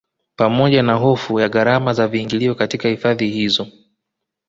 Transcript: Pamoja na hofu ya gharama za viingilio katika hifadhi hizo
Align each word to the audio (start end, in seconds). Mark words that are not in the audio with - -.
Pamoja 0.35 0.83
na 0.83 0.93
hofu 0.93 1.39
ya 1.39 1.49
gharama 1.49 1.93
za 1.93 2.07
viingilio 2.07 2.55
katika 2.55 2.89
hifadhi 2.89 3.27
hizo 3.29 3.67